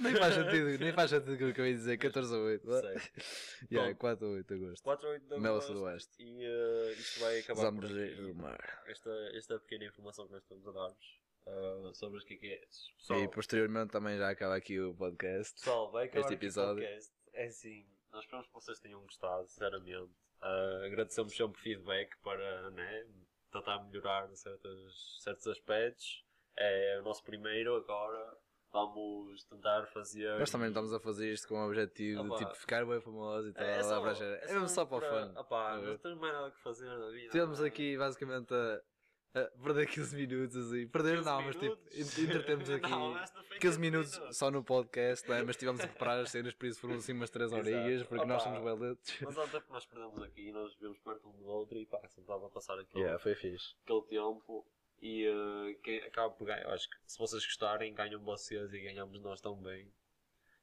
nem 0.00 0.14
faz 0.16 0.34
sentido, 0.34 0.78
nem 0.78 0.92
faz 0.92 1.10
sentido 1.10 1.32
o 1.34 1.36
que 1.54 1.60
eu 1.60 1.64
de 1.64 1.72
dizer, 1.74 1.96
14 1.96 2.34
a 2.34 2.38
8. 2.38 2.66
Yeah, 3.72 3.90
é 3.90 3.94
4 3.94 4.26
a 4.26 4.30
8 4.30 4.46
de 4.54 4.64
agosto. 4.64 4.82
4 4.82 5.06
a 5.06 5.10
8 5.10 5.22
de 5.28 5.40
Mel 5.40 5.52
agosto. 5.52 5.68
Sudoeste. 5.72 6.22
E 6.22 6.44
eh, 6.44 6.92
isto 6.98 7.20
vai 7.20 7.38
acabar 7.40 7.72
por 7.72 7.86
Vamos 7.86 7.90
aqui. 7.90 8.32
mar. 8.34 8.82
Esta, 8.86 9.10
esta 9.34 9.58
pequena 9.58 9.84
informação 9.86 10.26
que 10.26 10.32
nós 10.32 10.42
estamos 10.42 10.66
a 10.68 10.72
dar-vos 10.72 11.20
eh, 11.46 11.90
sobre 11.94 12.18
os. 12.18 12.24
Pessoal, 12.24 13.20
E 13.22 13.28
posteriormente 13.28 13.90
também 13.92 14.18
já 14.18 14.28
acaba 14.30 14.56
aqui 14.56 14.78
o 14.80 14.94
podcast. 14.94 15.54
pessoal, 15.54 15.90
vai 15.90 16.04
acabar 16.06 16.20
este 16.20 16.34
aqui 16.34 16.44
o 16.44 16.46
episódio. 16.46 16.82
podcast. 16.84 17.12
É 17.32 17.46
assim, 17.46 17.86
nós 18.12 18.22
esperamos 18.24 18.46
que 18.46 18.54
vocês 18.54 18.78
tenham 18.80 19.00
gostado, 19.02 19.46
sinceramente. 19.48 20.10
Eh, 20.42 20.86
agradecemos 20.86 21.34
sempre 21.34 21.60
feedback 21.60 22.16
para 22.22 22.70
né, 22.70 23.06
tentar 23.52 23.82
melhorar 23.84 24.28
certos, 24.36 25.18
certos 25.22 25.46
aspectos. 25.46 26.24
É 26.56 26.98
o 27.00 27.02
nosso 27.04 27.22
primeiro 27.22 27.74
agora. 27.76 28.36
Vamos 28.72 29.44
tentar 29.44 29.86
fazer. 29.86 30.38
Nós 30.38 30.50
também 30.50 30.68
estamos 30.68 30.92
a 30.92 31.00
fazer 31.00 31.32
isto 31.32 31.48
com 31.48 31.54
o 31.54 31.66
objetivo 31.66 32.22
de 32.22 32.28
Opa. 32.28 32.38
tipo, 32.38 32.54
ficar 32.54 32.84
bem 32.84 33.00
famoso 33.00 33.48
e 33.48 33.52
tal. 33.52 33.64
É, 33.64 33.76
lá 33.76 34.14
só, 34.14 34.24
é 34.24 34.52
mesmo 34.52 34.68
só 34.68 34.84
para 34.84 34.96
o 34.96 35.00
fã. 35.00 35.40
Opá, 35.40 35.78
É. 35.78 35.86
não 35.86 35.98
temos 35.98 36.18
mais 36.18 36.34
nada 36.34 36.50
que 36.50 36.60
fazer 36.60 36.86
na 36.86 37.08
vida. 37.08 37.32
Temos 37.32 37.60
é? 37.62 37.66
aqui 37.66 37.96
basicamente 37.96 38.52
a, 38.52 38.82
a 39.38 39.62
perder 39.62 39.86
15 39.86 40.16
minutos 40.16 40.56
assim. 40.56 40.86
Perder 40.88 41.16
15 41.18 41.24
não, 41.26 41.42
mas 41.42 41.56
tipo, 41.56 41.64
minutos? 41.92 42.18
entretemos 42.18 42.70
aqui 42.70 42.90
Não, 42.90 43.18
esta 43.18 43.42
foi 43.42 43.58
15 43.58 43.78
minutos 43.78 44.20
só 44.36 44.50
no 44.50 44.64
podcast, 44.64 45.30
é? 45.30 45.42
mas 45.42 45.50
estivemos 45.50 45.80
a 45.82 45.86
preparar 45.88 46.20
as 46.20 46.30
cenas, 46.30 46.54
por 46.54 46.66
isso 46.66 46.80
foram 46.80 46.94
assim 46.94 47.12
umas 47.12 47.30
3 47.30 47.52
Exato. 47.52 47.68
horinhas, 47.68 48.02
porque 48.04 48.24
nós 48.24 48.42
Opa. 48.42 48.54
somos 48.56 48.78
beletes. 48.78 49.20
Mas 49.20 49.36
há 49.38 49.44
um 49.44 49.48
tempo 49.48 49.66
que 49.66 49.72
nós 49.72 49.86
perdemos 49.86 50.22
aqui, 50.22 50.52
nós 50.52 50.74
vivemos 50.74 50.98
perto 50.98 51.28
um 51.28 51.32
do 51.32 51.44
outro 51.46 51.78
e 51.78 51.84
pá, 51.86 51.98
sempre 52.08 52.22
estava 52.22 52.46
a 52.46 52.50
passar 52.50 52.78
aquele, 52.78 53.02
Yeah, 53.04 53.18
foi 53.22 53.34
fixe. 53.34 53.74
aquele 53.84 54.02
tempo 54.02 54.66
e 55.02 55.26
eh, 55.26 55.74
que 55.82 55.98
acaba 55.98 56.30
por 56.30 56.46
ganhar. 56.46 56.66
Acho 56.70 56.88
que 56.88 56.96
se 57.06 57.18
vocês 57.18 57.44
gostarem, 57.44 57.92
ganham 57.94 58.20
vocês 58.22 58.72
e 58.72 58.80
ganhamos 58.80 59.20
nós 59.20 59.40
também. 59.42 59.92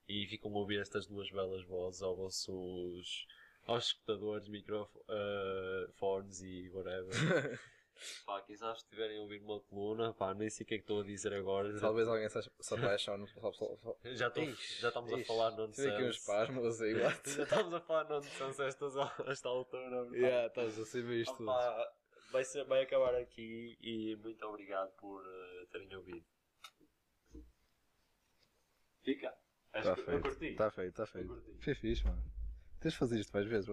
E 0.07 0.25
ficam 0.27 0.51
a 0.51 0.57
ouvir 0.57 0.79
estas 0.81 1.05
duas 1.07 1.29
belas 1.31 1.63
vozes 1.65 2.01
aos 2.01 2.17
vossos 2.17 3.27
aos 3.65 3.85
escutadores, 3.87 4.47
microfones 4.49 6.41
e 6.41 6.69
whatever. 6.73 7.11
Pá, 8.25 8.41
quizás 8.41 8.79
estiverem 8.79 9.17
a 9.17 9.21
ouvir 9.21 9.41
uma 9.41 9.59
coluna, 9.61 10.13
pá, 10.13 10.33
nem 10.33 10.49
sei 10.49 10.63
o 10.63 10.67
que 10.67 10.75
é 10.75 10.77
que 10.77 10.83
estou 10.83 11.01
a 11.01 11.03
dizer 11.03 11.33
agora. 11.33 11.79
Talvez 11.79 12.07
alguém 12.07 12.27
se 12.29 12.73
apaixone. 12.73 13.27
Já, 14.15 14.27
estou, 14.27 14.43
Ixi, 14.43 14.81
já 14.81 14.87
estamos 14.89 15.13
a 15.13 15.17
ixi, 15.17 15.27
falar 15.27 15.51
nonsense. 15.51 15.81
Tive 15.81 15.93
aqui 15.95 16.03
uns 16.05 16.15
espasmos 16.15 16.81
aí, 16.81 16.93
what? 16.95 17.29
Já 17.29 17.43
estamos 17.43 17.73
a 17.73 17.81
falar 17.81 18.09
nonsense 18.09 18.61
a 18.61 18.65
a 18.65 19.31
esta 19.31 19.47
altura. 19.49 20.05
pá. 20.05 20.15
Yeah, 20.15 20.47
estás 20.47 20.79
a 20.79 20.85
saber 20.85 21.21
isto 21.21 21.35
tudo. 21.37 21.51
Vai, 22.31 22.43
ser, 22.43 22.63
vai 22.65 22.81
acabar 22.81 23.13
aqui 23.15 23.77
e 23.79 24.15
muito 24.15 24.43
obrigado 24.45 24.91
por 24.97 25.23
eh, 25.25 25.65
terem 25.71 25.95
ouvido. 25.95 26.25
Fica. 29.03 29.33
Acho 29.73 29.89
Está 29.91 29.95
feito, 30.03 30.21
curti. 30.21 30.45
está 30.47 30.71
feito, 30.71 30.89
está 30.89 31.05
feito. 31.05 31.43
Foi 31.59 31.75
fixe, 31.75 32.03
mano. 32.05 32.23
Tens 32.79 32.93
de 32.93 32.99
fazer 32.99 33.19
isto 33.19 33.31
mais 33.31 33.47
vezes, 33.47 33.67